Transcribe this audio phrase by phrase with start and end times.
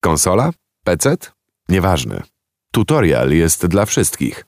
[0.00, 0.50] Konsola?
[0.84, 1.16] PC?
[1.68, 2.22] Nieważne.
[2.72, 4.44] Tutorial jest dla wszystkich.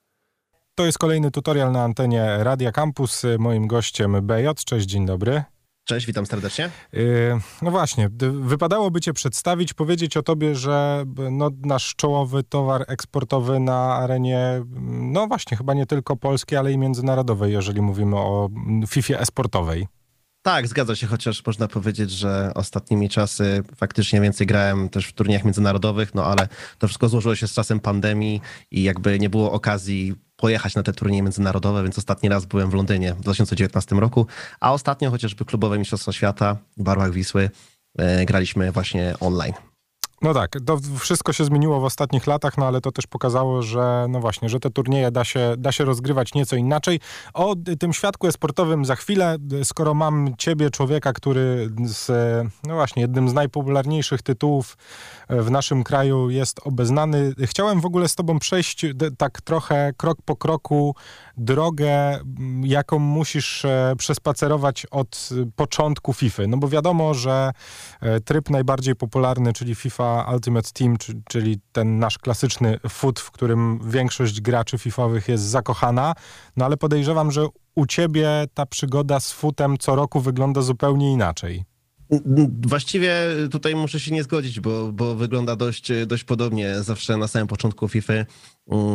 [0.74, 3.22] To jest kolejny tutorial na antenie Radia Campus.
[3.38, 4.48] Moim gościem BJ.
[4.66, 5.42] Cześć, dzień dobry.
[5.84, 6.70] Cześć, witam serdecznie.
[6.92, 8.08] Yy, no właśnie,
[8.40, 15.26] wypadałoby Cię przedstawić, powiedzieć o Tobie, że no, nasz czołowy towar eksportowy na arenie, no
[15.26, 18.48] właśnie, chyba nie tylko polskiej, ale i międzynarodowej, jeżeli mówimy o
[18.88, 19.86] FIFA esportowej.
[20.42, 25.44] Tak, zgadza się, chociaż można powiedzieć, że ostatnimi czasy faktycznie więcej grałem też w turniejach
[25.44, 26.48] międzynarodowych, no ale
[26.78, 30.92] to wszystko złożyło się z czasem pandemii i jakby nie było okazji pojechać na te
[30.92, 34.26] turnieje międzynarodowe, więc ostatni raz byłem w Londynie w 2019 roku,
[34.60, 37.50] a ostatnio chociażby klubowe Mistrzostwa Świata w barwach Wisły
[37.98, 39.71] e, graliśmy właśnie online.
[40.22, 44.06] No tak, to wszystko się zmieniło w ostatnich latach, no ale to też pokazało, że
[44.08, 47.00] no właśnie, że te turnieje da się, da się rozgrywać nieco inaczej.
[47.34, 52.10] O tym świadku esportowym za chwilę, skoro mam ciebie, człowieka, który z,
[52.66, 54.76] no właśnie, jednym z najpopularniejszych tytułów
[55.28, 58.86] w naszym kraju jest obeznany, chciałem w ogóle z tobą przejść
[59.18, 60.94] tak trochę krok po kroku
[61.36, 62.20] drogę,
[62.62, 66.42] jaką musisz e, przespacerować od początku FIFA.
[66.48, 67.50] No bo wiadomo, że
[68.00, 70.96] e, tryb najbardziej popularny, czyli FIFA Ultimate Team,
[71.28, 76.14] czyli ten nasz klasyczny foot, w którym większość graczy FIFOwych jest zakochana,
[76.56, 81.64] no ale podejrzewam, że u ciebie ta przygoda z footem co roku wygląda zupełnie inaczej.
[82.66, 83.14] Właściwie
[83.50, 86.82] tutaj muszę się nie zgodzić, bo, bo wygląda dość, dość podobnie.
[86.82, 88.26] Zawsze na samym początku FIFA mm,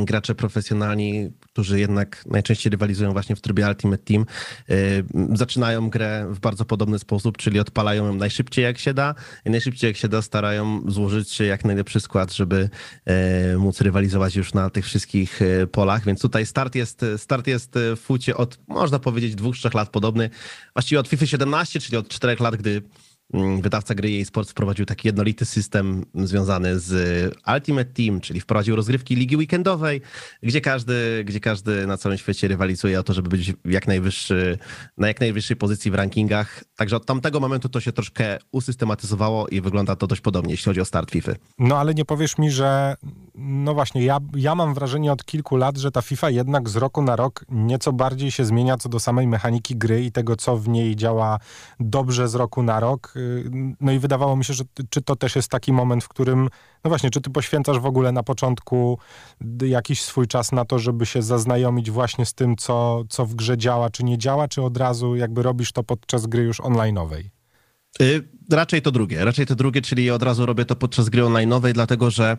[0.05, 4.25] gracze profesjonalni, którzy jednak najczęściej rywalizują właśnie w trybie Ultimate Team,
[4.69, 5.03] y,
[5.33, 9.87] zaczynają grę w bardzo podobny sposób, czyli odpalają ją najszybciej jak się da i najszybciej
[9.87, 12.69] jak się da starają złożyć się jak najlepszy skład, żeby
[13.53, 17.71] y, móc rywalizować już na tych wszystkich y, polach, więc tutaj start jest, start jest
[17.95, 20.29] w fucie od, można powiedzieć, dwóch, trzech lat podobny.
[20.73, 23.06] Właściwie od FIFA 17, czyli od czterech lat, gdy Mm,
[23.61, 29.15] wydawca gry EA Sports wprowadził taki jednolity system związany z Ultimate Team, czyli wprowadził rozgrywki
[29.15, 30.01] ligi weekendowej,
[30.43, 34.57] gdzie każdy, gdzie każdy na całym świecie rywalizuje o to, żeby być jak najwyższy,
[34.97, 36.63] na jak najwyższej pozycji w rankingach.
[36.75, 40.81] Także od tamtego momentu to się troszkę usystematyzowało i wygląda to dość podobnie, jeśli chodzi
[40.81, 41.31] o start FIFA.
[41.59, 42.95] No ale nie powiesz mi, że
[43.35, 47.01] no właśnie, ja, ja mam wrażenie od kilku lat, że ta FIFA jednak z roku
[47.01, 50.67] na rok nieco bardziej się zmienia co do samej mechaniki gry i tego, co w
[50.67, 51.39] niej działa
[51.79, 53.13] dobrze z roku na rok
[53.81, 56.49] no i wydawało mi się, że czy to też jest taki moment, w którym,
[56.83, 58.99] no właśnie, czy ty poświęcasz w ogóle na początku
[59.61, 63.57] jakiś swój czas na to, żeby się zaznajomić właśnie z tym, co, co w grze
[63.57, 67.23] działa, czy nie działa, czy od razu jakby robisz to podczas gry już online'owej?
[68.01, 71.73] Y, raczej to drugie, raczej to drugie, czyli od razu robię to podczas gry online'owej,
[71.73, 72.37] dlatego że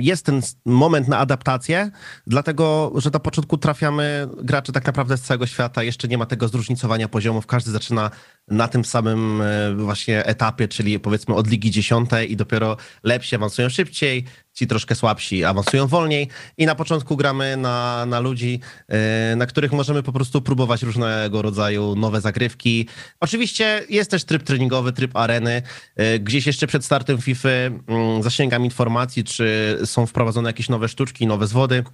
[0.00, 1.90] jest ten moment na adaptację,
[2.26, 6.48] dlatego że na początku trafiamy gracze tak naprawdę z całego świata, jeszcze nie ma tego
[6.48, 8.10] zróżnicowania poziomów, każdy zaczyna
[8.48, 13.68] na tym samym e, właśnie etapie, czyli powiedzmy od ligi dziesiątej i dopiero lepsi awansują
[13.68, 16.28] szybciej, ci troszkę słabsi awansują wolniej
[16.58, 21.42] i na początku gramy na, na ludzi, e, na których możemy po prostu próbować różnego
[21.42, 22.88] rodzaju nowe zagrywki.
[23.20, 25.62] Oczywiście jest też tryb treningowy, tryb areny.
[25.96, 28.93] E, gdzieś jeszcze przed startem FIFA mm, zasięgam informacji,
[29.24, 31.84] czy są wprowadzone jakieś nowe sztuczki, nowe zwody.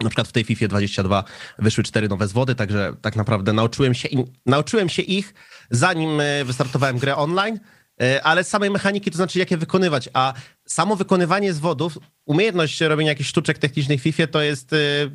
[0.00, 1.24] Na przykład w tej FIFA 22
[1.58, 4.08] wyszły cztery nowe zwody, także tak naprawdę nauczyłem się,
[4.46, 5.34] nauczyłem się ich,
[5.70, 7.58] zanim e, wystartowałem grę online,
[8.22, 10.32] ale samej mechaniki, to znaczy jak je wykonywać, a
[10.66, 15.10] samo wykonywanie zwodów, umiejętność robienia jakichś sztuczek technicznych w FIFA to jest y,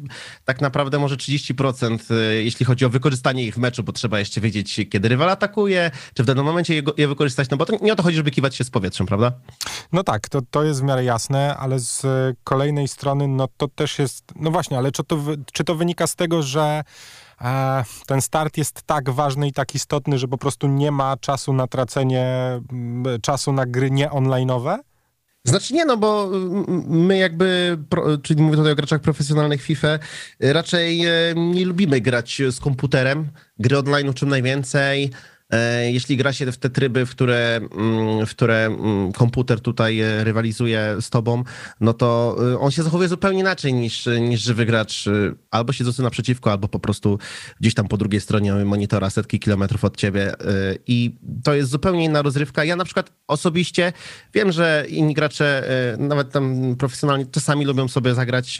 [0.45, 4.41] tak naprawdę może 30%, y, jeśli chodzi o wykorzystanie ich w meczu, bo trzeba jeszcze
[4.41, 7.95] wiedzieć, kiedy rywal atakuje, czy w danym momencie je, wykorzystać, no bo to nie o
[7.95, 9.31] to chodzi, żeby kiwać się z powietrzem, prawda?
[9.91, 12.05] No tak, to, to jest w miarę jasne, ale z
[12.43, 15.17] kolejnej strony, no to też jest, no właśnie, ale czy to,
[15.53, 16.83] czy to wynika z tego, że e,
[18.07, 21.67] ten start jest tak ważny i tak istotny, że po prostu nie ma czasu na
[21.67, 22.27] tracenie
[23.21, 24.77] czasu na gry nie online'owe?
[25.43, 26.29] Znaczy nie, no bo
[26.87, 27.77] my jakby,
[28.23, 29.99] czyli mówię tutaj o graczach profesjonalnych FIFA,
[30.39, 33.29] raczej e, nie lubimy grać z komputerem.
[33.59, 35.11] Gry online czym najwięcej.
[35.53, 39.99] E, jeśli gra się w te tryby, w które, mm, w które mm, komputer tutaj
[39.99, 41.43] e, rywalizuje z tobą,
[41.81, 45.05] no to e, on się zachowuje zupełnie inaczej niż, niż żywy gracz,
[45.51, 47.19] albo siedzący naprzeciwko, albo po prostu
[47.59, 50.33] gdzieś tam po drugiej stronie monitora setki kilometrów od ciebie
[50.87, 52.63] i to jest zupełnie inna rozrywka.
[52.63, 53.93] Ja na przykład osobiście
[54.33, 55.63] wiem, że inni gracze,
[55.97, 58.57] nawet tam profesjonalni, czasami lubią sobie zagrać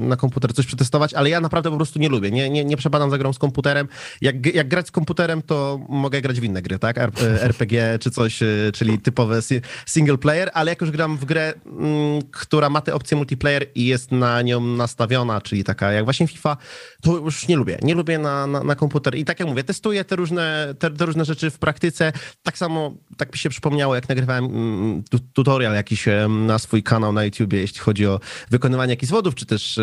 [0.00, 2.30] na komputer, coś przetestować, ale ja naprawdę po prostu nie lubię.
[2.30, 3.88] Nie, nie, nie przepadam za grą z komputerem.
[4.20, 6.98] Jak, jak grać z komputerem, to mogę grać grać w inne gry, tak?
[7.22, 8.40] RPG czy coś,
[8.72, 9.40] czyli typowe
[9.86, 13.86] single player, ale jak już gram w grę, mm, która ma tę opcję multiplayer i
[13.86, 16.56] jest na nią nastawiona, czyli taka jak właśnie FIFA,
[17.02, 17.78] to już nie lubię.
[17.82, 19.14] Nie lubię na, na, na komputer.
[19.14, 22.12] I tak jak mówię, testuję te różne, te, te, różne rzeczy w praktyce.
[22.42, 27.24] Tak samo, tak mi się przypomniało, jak nagrywałem mm, tutorial jakiś na swój kanał na
[27.24, 29.80] YouTubie, jeśli chodzi o wykonywanie jakichś zwodów, czy też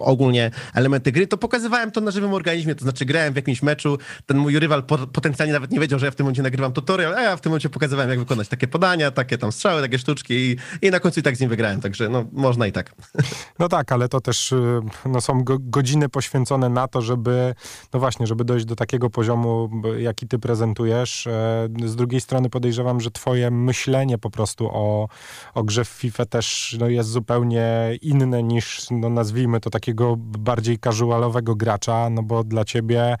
[0.00, 3.98] ogólnie elementy gry, to pokazywałem to na żywym organizmie, to znaczy grałem w jakimś meczu,
[4.26, 4.82] ten mój rywal
[5.12, 7.50] potencjalnie nawet nie wiedział, że ja w tym momencie nagrywam tutorial, a ja w tym
[7.50, 11.20] momencie pokazywałem, jak wykonać takie podania, takie tam strzały, takie sztuczki i, i na końcu
[11.20, 12.92] i tak z nim wygrałem, także no, można i tak.
[13.58, 17.54] No tak, ale to też y, no, są godziny poświęcone na to, żeby,
[17.92, 21.26] no właśnie, żeby dojść do takiego poziomu, jaki ty prezentujesz.
[21.26, 25.08] E, z drugiej strony podejrzewam, że twoje myślenie po prostu o,
[25.54, 30.78] o grze w FIFA też no, jest zupełnie inne niż, no, nazwijmy to takiego bardziej
[30.78, 33.16] casualowego gracza, no bo dla ciebie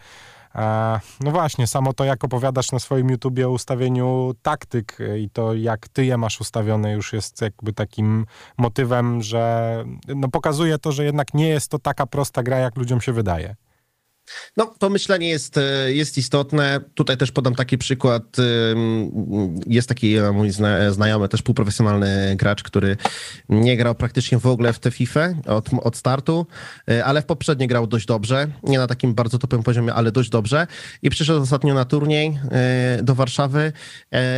[1.20, 5.88] no właśnie, samo to, jak opowiadasz na swoim YouTubie o ustawieniu taktyk i to, jak
[5.88, 8.26] ty je masz ustawione, już jest jakby takim
[8.58, 13.00] motywem, że no pokazuje to, że jednak nie jest to taka prosta gra, jak ludziom
[13.00, 13.56] się wydaje.
[14.56, 16.80] No, to myślenie jest, e, jest istotne.
[16.94, 18.36] Tutaj też podam taki przykład.
[19.66, 20.50] Jest taki e, mój
[20.90, 22.96] znajomy, też półprofesjonalny gracz, który
[23.48, 26.46] nie grał praktycznie w ogóle w tę FIFA od, od startu,
[26.90, 28.48] e, ale w poprzednie grał dość dobrze.
[28.62, 30.66] Nie na takim bardzo topowym poziomie, ale dość dobrze.
[31.02, 32.38] I przyszedł ostatnio na turniej
[33.02, 33.72] do Warszawy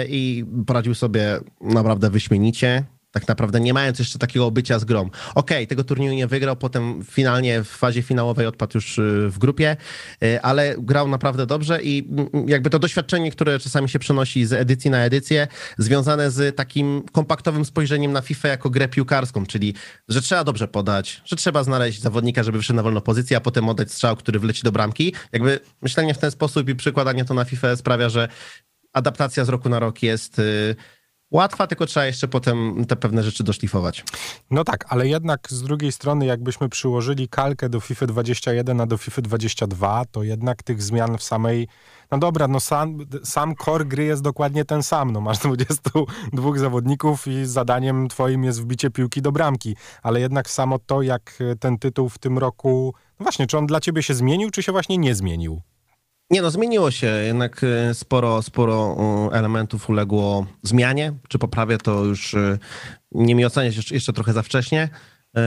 [0.08, 4.82] i poradził sobie naprawdę wyśmienicie tak naprawdę nie mając jeszcze takiego bycia z.
[4.82, 9.38] Okej, okay, tego turnieju nie wygrał, potem finalnie w fazie finałowej odpadł już y, w
[9.38, 9.76] grupie,
[10.24, 14.52] y, ale grał naprawdę dobrze i mm, jakby to doświadczenie, które czasami się przenosi z
[14.52, 15.48] edycji na edycję,
[15.78, 19.74] związane z takim kompaktowym spojrzeniem na FIFA jako grę piłkarską, czyli
[20.08, 23.68] że trzeba dobrze podać, że trzeba znaleźć zawodnika, żeby wyszedł na wolną pozycję, a potem
[23.68, 25.14] oddać strzał, który wleci do bramki.
[25.32, 28.28] Jakby myślenie w ten sposób i przykładanie to na FIFA sprawia, że
[28.92, 30.76] adaptacja z roku na rok jest y,
[31.32, 34.04] łatwa, tylko trzeba jeszcze potem te pewne rzeczy doszlifować.
[34.50, 38.96] No tak, ale jednak z drugiej strony, jakbyśmy przyłożyli kalkę do FIFA 21 a do
[38.96, 41.68] FIFA 22, to jednak tych zmian w samej.
[42.10, 45.10] No dobra, no sam, sam core gry jest dokładnie ten sam.
[45.10, 46.02] No masz 22
[46.56, 49.76] zawodników i zadaniem twoim jest wbicie piłki do bramki.
[50.02, 52.94] Ale jednak samo to, jak ten tytuł w tym roku.
[53.20, 55.62] No właśnie, czy on dla ciebie się zmienił, czy się właśnie nie zmienił?
[56.32, 57.06] Nie no, zmieniło się.
[57.06, 58.96] Jednak e, sporo, sporo
[59.32, 61.12] e, elementów uległo zmianie.
[61.28, 62.58] Czy poprawię to już e,
[63.12, 64.88] nie mi oceniać jeszcze, trochę za wcześnie,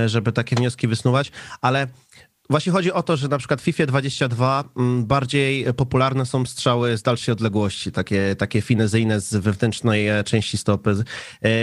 [0.05, 1.87] żeby takie wnioski wysnuwać, ale
[2.49, 6.97] Właśnie chodzi o to, że na przykład w FIFA 22 mm, bardziej popularne są strzały
[6.97, 10.95] z dalszej odległości, takie, takie finezyjne z wewnętrznej części stopy.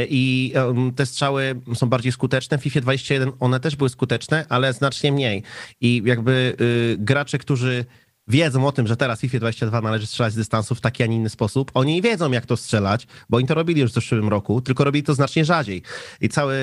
[0.08, 0.54] I
[0.96, 2.58] te strzały są bardziej skuteczne.
[2.58, 5.42] W FIFA 21 one też były skuteczne, ale znacznie mniej.
[5.80, 7.84] I jakby y, gracze, którzy
[8.28, 11.16] wiedzą o tym, że teraz FIFA 22 należy strzelać z dystansu w taki, a nie
[11.16, 11.70] inny sposób.
[11.74, 15.02] Oni wiedzą, jak to strzelać, bo oni to robili już w zeszłym roku, tylko robili
[15.02, 15.82] to znacznie rzadziej.
[16.20, 16.56] I cały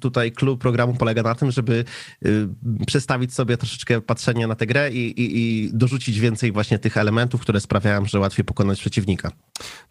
[0.00, 1.84] tutaj klub programu polega na tym, żeby
[2.26, 2.48] y,
[2.86, 7.40] przestawić sobie troszeczkę patrzenie na tę grę i, i, i dorzucić więcej właśnie tych elementów,
[7.40, 9.30] które sprawiają, że łatwiej pokonać przeciwnika.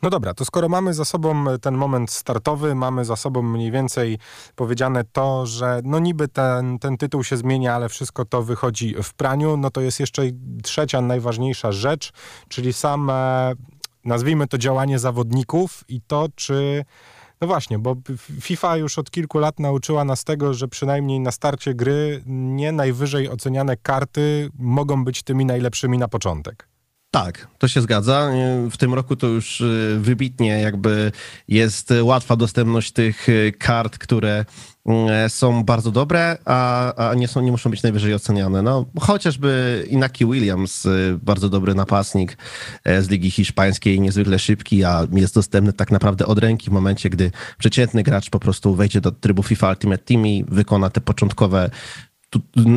[0.01, 4.17] No dobra, to skoro mamy za sobą ten moment startowy, mamy za sobą mniej więcej
[4.55, 9.13] powiedziane to, że no niby ten, ten tytuł się zmienia, ale wszystko to wychodzi w
[9.13, 10.23] praniu, no to jest jeszcze
[10.63, 12.11] trzecia najważniejsza rzecz,
[12.49, 13.51] czyli same,
[14.05, 16.85] nazwijmy to działanie zawodników i to, czy
[17.41, 17.95] no właśnie, bo
[18.41, 23.29] FIFA już od kilku lat nauczyła nas tego, że przynajmniej na starcie gry nie najwyżej
[23.29, 26.69] oceniane karty mogą być tymi najlepszymi na początek.
[27.11, 28.31] Tak, to się zgadza.
[28.71, 31.11] W tym roku to już y, wybitnie jakby
[31.47, 34.45] jest łatwa dostępność tych y, kart, które
[35.27, 38.61] są bardzo dobre, a, a nie, są, nie muszą być najwyżej oceniane.
[38.61, 40.87] No, chociażby Inaki Williams,
[41.21, 42.37] bardzo dobry napastnik
[42.85, 47.31] z Ligi Hiszpańskiej, niezwykle szybki, a jest dostępny tak naprawdę od ręki w momencie, gdy
[47.57, 51.69] przeciętny gracz po prostu wejdzie do trybu FIFA Ultimate Team i wykona te początkowe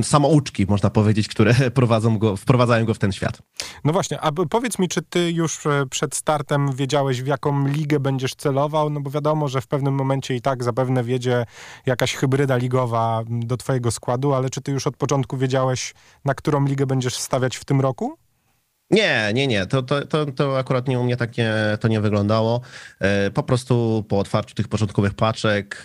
[0.02, 3.42] samouczki, można powiedzieć, które prowadzą go, wprowadzają go w ten świat.
[3.84, 8.00] No właśnie, a powiedz mi, czy ty już e, przed startem wiedziałeś, w jaką ligę
[8.00, 8.90] będziesz celował?
[8.90, 11.44] No bo wiadomo, że w pewnym momencie i tak zapewne wiedzie
[11.86, 15.94] jakaś hybryda ligowa do twojego składu, ale czy ty już od początku wiedziałeś,
[16.24, 18.21] na którą ligę będziesz stawiać w tym roku?
[18.92, 19.66] Nie, nie, nie.
[19.66, 22.60] To, to, to, to akurat nie u mnie tak nie, to nie wyglądało.
[23.00, 25.84] E, po prostu po otwarciu tych początkowych paczek,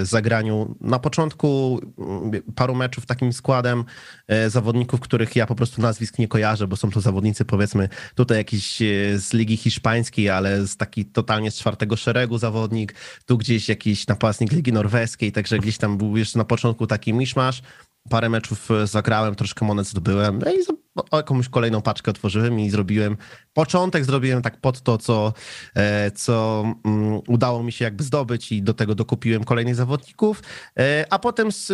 [0.00, 3.84] e, zagraniu na początku mm, paru meczów takim składem
[4.28, 8.38] e, zawodników, których ja po prostu nazwisk nie kojarzę, bo są to zawodnicy powiedzmy tutaj
[8.38, 8.76] jakiś
[9.16, 12.94] z Ligi Hiszpańskiej, ale z taki totalnie z czwartego szeregu zawodnik,
[13.26, 17.62] tu gdzieś jakiś napastnik Ligi Norweskiej, także gdzieś tam był jeszcze na początku taki miszmasz
[18.10, 23.16] parę meczów zagrałem, troszkę monet zdobyłem no i jakąś kolejną paczkę otworzyłem i zrobiłem,
[23.54, 25.32] początek zrobiłem tak pod to, co,
[25.74, 30.42] e, co um, udało mi się jakby zdobyć i do tego dokupiłem kolejnych zawodników,
[30.78, 31.72] e, a potem z,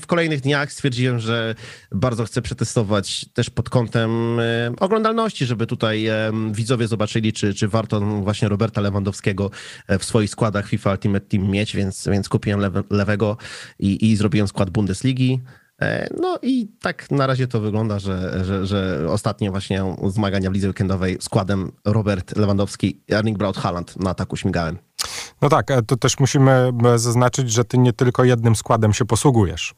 [0.00, 1.54] w kolejnych dniach stwierdziłem, że
[1.92, 6.08] bardzo chcę przetestować też pod kątem e, oglądalności, żeby tutaj
[6.52, 9.50] widzowie zobaczyli, czy, czy warto właśnie Roberta Lewandowskiego
[9.98, 13.36] w swoich składach FIFA Ultimate Team mieć, więc, więc kupiłem lewe, lewego
[13.78, 15.40] i, i zrobiłem skład Bundesligi.
[15.80, 20.54] E, no i tak na razie to wygląda, że, że, że ostatnie właśnie zmagania w
[20.54, 24.78] lidze weekendowej składem Robert Lewandowski, Erling Braut Haaland na ataku śmigałem.
[25.42, 29.04] No tak, e, to też musimy e, zaznaczyć, że ty nie tylko jednym składem się
[29.04, 29.74] posługujesz.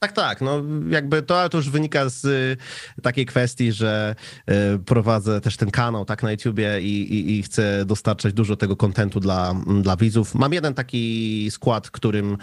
[0.00, 0.40] Tak, tak.
[0.40, 2.56] No jakby to, to już wynika z y,
[3.02, 4.14] takiej kwestii, że
[4.50, 8.76] y, prowadzę też ten kanał tak na YouTubie i, i, i, chcę dostarczać dużo tego
[8.76, 10.34] kontentu dla, dla widzów.
[10.34, 12.36] Mam jeden taki skład, którym y,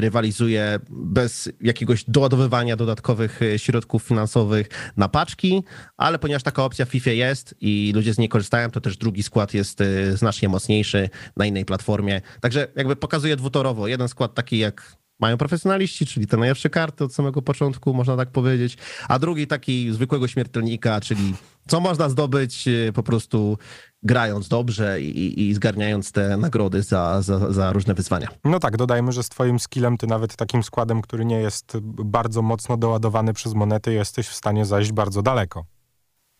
[0.00, 5.62] rywalizuję bez jakiegoś doładowywania dodatkowych środków finansowych na paczki,
[5.96, 9.22] ale ponieważ taka opcja w FIFA jest i ludzie z niej korzystają, to też drugi
[9.22, 9.78] skład jest
[10.14, 12.20] znacznie mocniejszy na innej platformie.
[12.40, 13.88] Także jakby pokazuję dwutorowo.
[13.88, 18.30] Jeden skład taki jak mają profesjonaliści, czyli te najlepsze karty od samego początku, można tak
[18.30, 18.76] powiedzieć,
[19.08, 21.34] a drugi taki zwykłego śmiertelnika, czyli
[21.68, 23.58] co można zdobyć e, po prostu
[24.02, 28.28] grając dobrze i, i zgarniając te nagrody za, za, za, różne wyzwania.
[28.44, 32.42] No tak, dodajmy, że z twoim skillem, ty nawet takim składem, który nie jest bardzo
[32.42, 35.64] mocno doładowany przez monety, jesteś w stanie zajść bardzo daleko.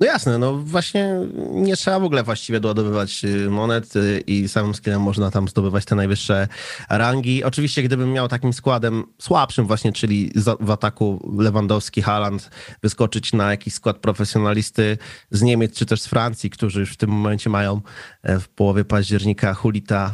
[0.01, 4.75] No jasne, no właśnie nie trzeba w ogóle właściwie doładowywać y, monet y, i samym
[4.75, 6.49] skillem można tam zdobywać te najwyższe
[6.91, 7.45] rangi.
[7.45, 12.51] Oczywiście gdybym miał takim składem słabszym właśnie, czyli w ataku Lewandowski, Haaland,
[12.83, 14.99] wyskoczyć na jakiś skład profesjonalisty
[15.31, 17.81] z Niemiec czy też z Francji, którzy już w tym momencie mają
[18.23, 20.13] e, w połowie października Hulita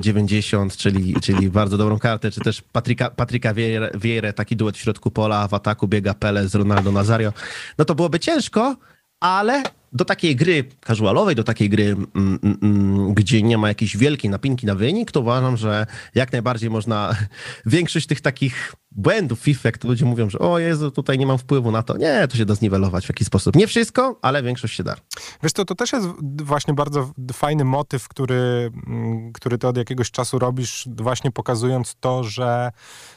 [0.00, 3.54] 90, e, czyli, czyli bardzo dobrą kartę, czy też Patryka, Patryka
[3.94, 7.32] Vieira, taki duet w środku pola, w ataku biega Pele z Ronaldo Nazario,
[7.78, 8.76] no to byłoby ciężko,
[9.22, 13.96] 啊咧 do takiej gry casualowej, do takiej gry, mm, mm, mm, gdzie nie ma jakiejś
[13.96, 17.16] wielkiej napinki na wynik, to uważam, że jak najbardziej można
[17.66, 21.38] większość tych takich błędów FIFA, jak to ludzie mówią, że o Jezu, tutaj nie mam
[21.38, 21.96] wpływu na to.
[21.96, 23.56] Nie, to się da zniwelować w jakiś sposób.
[23.56, 24.96] Nie wszystko, ale większość się da.
[25.42, 26.06] Wiesz to, to też jest
[26.42, 28.70] właśnie bardzo fajny motyw, który,
[29.34, 32.72] który ty od jakiegoś czasu robisz, właśnie pokazując to, że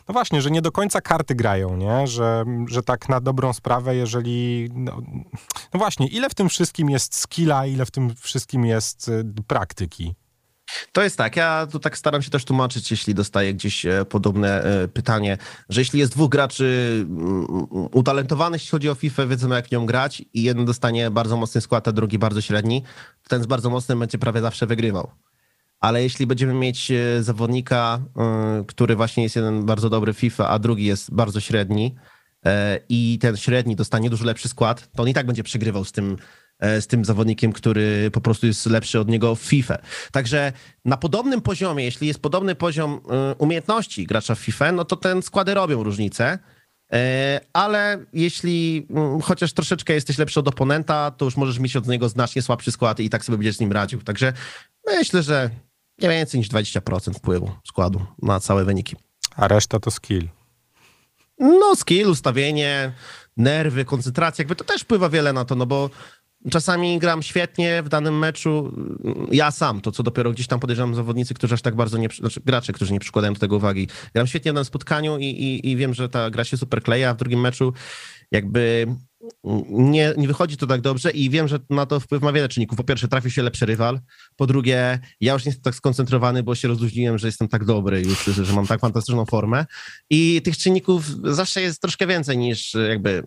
[0.08, 2.08] no właśnie, że nie do końca karty grają, nie?
[2.08, 5.02] Że, że tak na dobrą sprawę, jeżeli no,
[5.74, 10.16] no właśnie, ile w tym wszystkim jest skilla, ile w tym wszystkim jest y, praktyki?
[10.92, 14.64] To jest tak, ja tu tak staram się też tłumaczyć, jeśli dostaję gdzieś e, podobne
[14.64, 15.38] e, pytanie,
[15.70, 17.46] że jeśli jest dwóch graczy mm,
[17.92, 21.88] utalentowanych, jeśli chodzi o FIFA, wiedzą jak nią grać i jeden dostanie bardzo mocny skład,
[21.88, 22.84] a drugi bardzo średni,
[23.24, 25.12] to ten z bardzo mocnym będzie prawie zawsze wygrywał.
[25.80, 28.00] Ale jeśli będziemy mieć e, zawodnika,
[28.68, 31.96] który właśnie jest jeden bardzo dobry FIFA, a drugi jest bardzo średni
[32.90, 36.18] i ten średni dostanie dużo lepszy skład, to on i tak będzie przegrywał z tym
[36.62, 39.78] z tym zawodnikiem, który po prostu jest lepszy od niego w FIFA.
[40.12, 40.54] Także
[40.86, 45.22] na podobnym poziomie, jeśli jest podobny poziom e, umiejętności gracza w FIFA, no to ten
[45.22, 46.40] składy robią różnicę.
[46.94, 51.88] E, ale jeśli mm, chociaż troszeczkę jesteś lepszy od oponenta, to już możesz mieć od
[51.88, 54.02] niego znacznie słabszy skład i tak sobie będziesz z nim radził.
[54.02, 54.34] Także
[54.86, 55.50] myślę, że
[56.02, 58.96] nie więcej niż 20% wpływu składu na całe wyniki.
[59.36, 60.28] A reszta to skill.
[61.40, 62.92] No, skill, ustawienie,
[63.38, 65.90] nerwy, koncentracja, jakby to też wpływa wiele na to, no bo
[66.52, 68.74] Czasami gram świetnie w danym meczu,
[69.32, 72.42] ja sam, to co dopiero gdzieś tam podejrzewam zawodnicy, którzy aż tak bardzo nie, znaczy
[72.46, 73.88] gracze, którzy nie przykładają do tego uwagi.
[74.14, 77.10] Gram świetnie w danym spotkaniu i, i, i wiem, że ta gra się super kleja,
[77.10, 77.74] a w drugim meczu
[78.32, 78.88] jakby
[79.70, 82.78] nie, nie wychodzi to tak dobrze i wiem, że na to wpływ ma wiele czynników.
[82.78, 84.00] Po pierwsze, trafił się lepszy rywal.
[84.36, 88.02] Po drugie, ja już nie jestem tak skoncentrowany, bo się rozluźniłem, że jestem tak dobry
[88.02, 89.66] już, że mam tak fantastyczną formę.
[90.10, 93.24] I tych czynników zawsze jest troszkę więcej niż jakby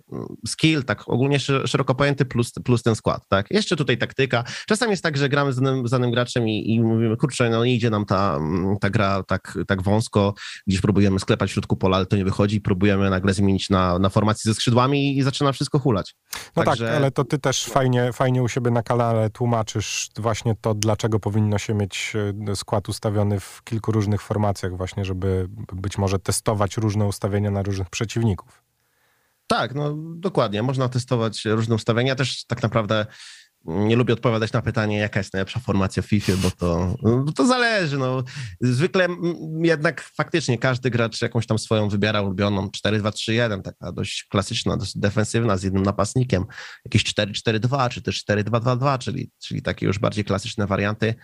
[0.46, 3.46] skill, tak ogólnie szeroko pojęty, plus, plus ten skład, tak?
[3.50, 4.44] Jeszcze tutaj taktyka.
[4.66, 7.64] Czasami jest tak, że gramy z danym, z danym graczem i, i mówimy, kurczę, no
[7.64, 8.40] nie idzie nam ta,
[8.80, 10.34] ta gra tak, tak wąsko,
[10.66, 14.08] gdzieś próbujemy sklepać w środku pola, ale to nie wychodzi, próbujemy nagle zmienić na, na
[14.08, 16.14] formację ze skrzydłami i zaczyna wszystko hulać.
[16.56, 16.86] No Także...
[16.86, 21.20] tak, ale to ty też fajnie, fajnie u siebie na kanale tłumaczysz właśnie to, dlaczego
[21.20, 22.12] powinno się mieć
[22.48, 27.62] e, skład ustawiony w kilku różnych formacjach właśnie, żeby być może testować różne ustawienia na
[27.62, 28.62] różnych przeciwników.
[29.46, 30.62] Tak, no dokładnie.
[30.62, 32.14] Można testować różne ustawienia.
[32.14, 33.06] Też tak naprawdę
[33.68, 37.46] nie lubię odpowiadać na pytanie, jaka jest najlepsza formacja w FIFA, bo to, bo to
[37.46, 37.98] zależy.
[37.98, 38.24] No.
[38.60, 39.08] Zwykle
[39.62, 45.56] jednak faktycznie każdy gracz jakąś tam swoją wybiera ulubioną 4-2-3-1, taka dość klasyczna, dość defensywna
[45.56, 46.44] z jednym napastnikiem,
[46.84, 51.14] jakieś 4-4-2 czy też 4-2-2-2, czyli, czyli takie już bardziej klasyczne warianty.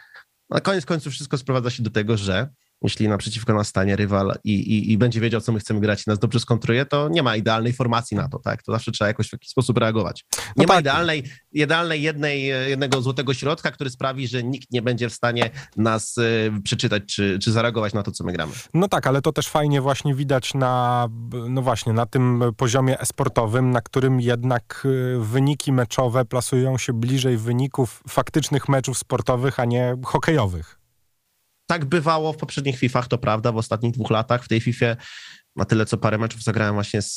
[0.51, 2.49] Na koniec końców wszystko sprowadza się do tego, że
[2.85, 6.11] jeśli naprzeciwko nas stanie rywal i, i, i będzie wiedział, co my chcemy grać i
[6.11, 8.63] nas dobrze skontruje, to nie ma idealnej formacji na to, tak?
[8.63, 10.25] To zawsze trzeba jakoś w jakiś sposób reagować.
[10.57, 10.81] Nie No ma tak.
[10.81, 16.19] idealnej, idealnej jednej, jednego złotego środka, który sprawi, że nikt nie będzie w stanie nas
[16.19, 18.53] y, przeczytać czy, czy zareagować na to, co my gramy.
[18.75, 21.09] No tak, ale to też fajnie właśnie widać na,
[21.49, 27.37] no właśnie, na tym poziomie esportowym, na którym jednak y, wyniki meczowe plasują się bliżej
[27.37, 30.84] wyników faktycznych meczów sportowych, a nie hokejowych.
[31.67, 34.45] Tak bywało w poprzednich FIFach, to prawda, w ostatnich dwóch latach.
[34.45, 34.97] W tej FIFA
[35.57, 37.17] na tyle, co parę meczów zagrałem właśnie z,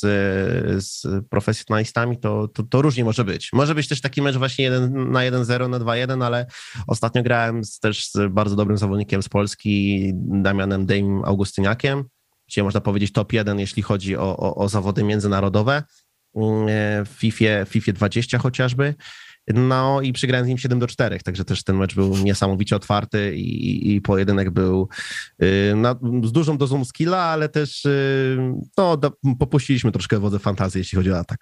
[0.84, 3.52] z profesjonalistami, to, to, to różnie może być.
[3.52, 6.46] Może być też taki mecz właśnie 1 na 1-0, na 2-1, ale
[6.86, 12.04] ostatnio grałem z, też z bardzo dobrym zawodnikiem z Polski, Damianem Dejm Augustyniakiem,
[12.48, 15.82] gdzie można powiedzieć top 1, jeśli chodzi o, o, o zawody międzynarodowe
[17.04, 18.94] w FIFA, FIFA 20 chociażby.
[19.54, 23.36] No i przegrałem z nim 7 do 4, także też ten mecz był niesamowicie otwarty
[23.36, 24.88] i, i pojedynek był
[25.42, 28.38] y, na, z dużą dozą skilla, ale też y,
[28.76, 28.98] no,
[29.38, 31.38] popuściliśmy troszkę wodze fantazji, jeśli chodzi o atak.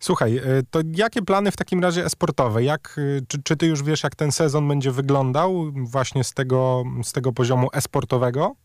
[0.00, 2.64] Słuchaj, y, to jakie plany w takim razie esportowe?
[2.64, 7.12] Jak, czy, czy ty już wiesz, jak ten sezon będzie wyglądał właśnie z tego, z
[7.12, 8.56] tego poziomu esportowego?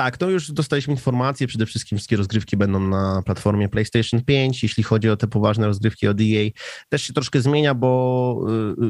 [0.00, 4.62] Tak, to już dostaliśmy informacje, przede wszystkim wszystkie rozgrywki będą na platformie PlayStation 5.
[4.62, 6.50] Jeśli chodzi o te poważne rozgrywki od EA,
[6.88, 8.44] też się troszkę zmienia, bo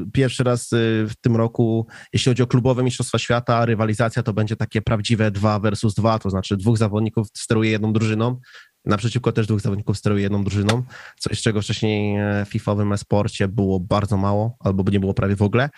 [0.07, 4.33] y, pierwszy raz y, w tym roku, jeśli chodzi o klubowe Mistrzostwa Świata, rywalizacja to
[4.33, 8.41] będzie takie prawdziwe 2 versus 2, to znaczy dwóch zawodników steruje jedną drużyną,
[8.85, 10.83] naprzeciwko też dwóch zawodników steruje jedną drużyną,
[11.19, 15.71] coś czego wcześniej w FIFowym e-sporcie było bardzo mało, albo nie było prawie w ogóle.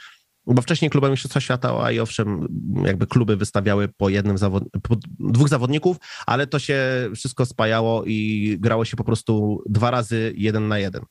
[0.46, 2.48] Bo wcześniej kluby Mistrzostwa Świata, a i owszem,
[2.84, 4.64] jakby kluby wystawiały po jednym zawod...
[4.82, 5.96] po dwóch zawodników,
[6.26, 6.78] ale to się
[7.14, 11.02] wszystko spajało i grało się po prostu dwa razy jeden na jeden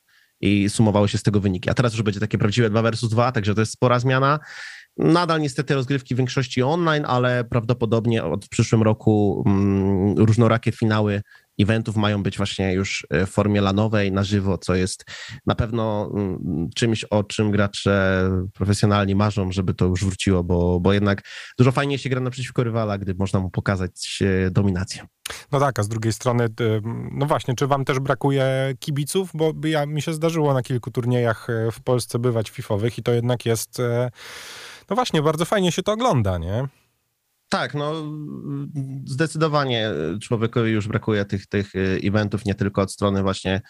[0.42, 1.70] i sumowały się z tego wyniki.
[1.70, 4.40] A teraz już będzie takie prawdziwe 2 versus 2, także to jest spora zmiana.
[4.98, 11.22] Nadal niestety rozgrywki w większości online, ale prawdopodobnie od przyszłym roku mm, różnorakie finały
[11.60, 15.06] eventów mają być właśnie już w formie lanowej, na żywo, co jest
[15.46, 20.94] na pewno mm, czymś, o czym gracze profesjonalni marzą, żeby to już wróciło, bo, bo
[20.94, 21.22] jednak
[21.58, 25.06] dużo fajniej się gra naprzeciwko rywala, gdy można mu pokazać e, dominację.
[25.52, 26.82] No tak, a z drugiej strony, y,
[27.12, 29.30] no właśnie, czy wam też brakuje kibiców?
[29.34, 33.12] Bo ja, mi się zdarzyło na kilku turniejach e, w Polsce bywać fifowych i to
[33.12, 34.12] jednak jest, e,
[34.90, 36.68] no właśnie, bardzo fajnie się to ogląda, nie?
[37.52, 37.94] Tak, no
[39.06, 39.90] zdecydowanie
[40.22, 41.72] człowiekowi już brakuje tych, tych
[42.04, 43.62] eventów, nie tylko od strony właśnie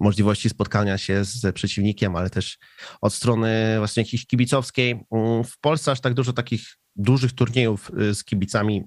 [0.00, 2.58] możliwości spotkania się z przeciwnikiem, ale też
[3.00, 5.00] od strony właśnie jakiejś kibicowskiej.
[5.44, 6.62] W Polsce aż tak dużo takich
[6.96, 8.84] dużych turniejów z kibicami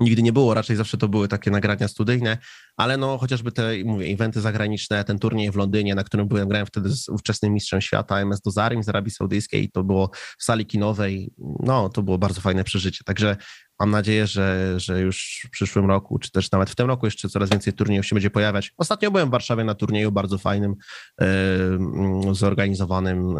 [0.00, 2.38] nigdy nie było, raczej zawsze to były takie nagrania studyjne,
[2.76, 6.66] ale no chociażby te, mówię, eventy zagraniczne, ten turniej w Londynie, na którym byłem, grałem
[6.66, 11.32] wtedy z ówczesnym mistrzem świata MS Dozarim z Arabii Saudyjskiej, to było w sali kinowej,
[11.60, 13.36] no to było bardzo fajne przeżycie, także
[13.80, 17.28] mam nadzieję, że, że już w przyszłym roku, czy też nawet w tym roku jeszcze
[17.28, 18.72] coraz więcej turniejów się będzie pojawiać.
[18.76, 20.74] Ostatnio byłem w Warszawie na turnieju bardzo fajnym,
[21.20, 23.36] yy, zorganizowanym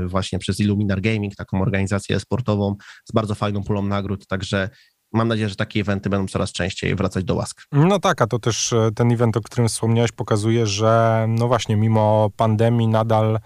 [0.00, 4.70] yy, właśnie przez Illuminar Gaming, taką organizację sportową z bardzo fajną pulą nagród, także
[5.12, 7.62] mam nadzieję, że takie eventy będą coraz częściej wracać do łask.
[7.72, 12.30] No tak, a to też ten event, o którym wspomniałeś, pokazuje, że no właśnie, mimo
[12.36, 13.38] pandemii nadal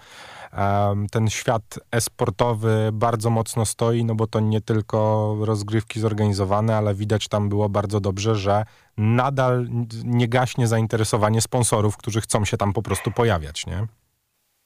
[1.11, 7.27] ten świat e-sportowy bardzo mocno stoi, no bo to nie tylko rozgrywki zorganizowane, ale widać
[7.27, 8.65] tam było bardzo dobrze, że
[8.97, 9.67] nadal
[10.03, 13.87] nie gaśnie zainteresowanie sponsorów, którzy chcą się tam po prostu pojawiać, nie?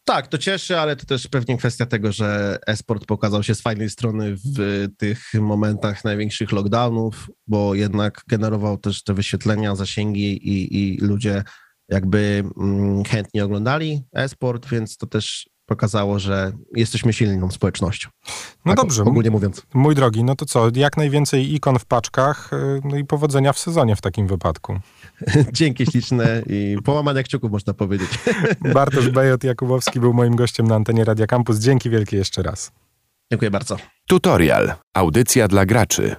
[0.06, 3.90] Tak, to cieszy, ale to też pewnie kwestia tego, że esport pokazał się z fajnej
[3.90, 10.98] strony w tych momentach największych lockdownów, bo jednak generował też te wyświetlenia, zasięgi i, i
[10.98, 11.44] ludzie
[11.90, 18.10] jakby mm, chętnie oglądali esport, więc to też pokazało, że jesteśmy silną społecznością.
[18.66, 19.04] No tak, dobrze.
[19.04, 19.62] Ogólnie mówiąc.
[19.74, 22.52] Mój drogi, no to co, jak najwięcej ikon w paczkach,
[22.84, 24.80] no i powodzenia w sezonie w takim wypadku.
[25.54, 28.10] Dzięki śliczne i połamania kciuków można powiedzieć.
[28.74, 31.60] Bartosz Bejot Jakubowski był moim gościem na antenie Radia Campus.
[31.60, 32.72] Dzięki wielkie jeszcze raz.
[33.32, 33.78] Dziękuję bardzo.
[34.08, 34.74] Tutorial.
[34.94, 36.16] Audycja dla graczy.